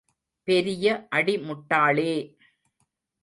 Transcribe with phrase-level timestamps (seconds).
[0.47, 0.85] பெரிய
[1.09, 2.13] அடி முட்டாளே!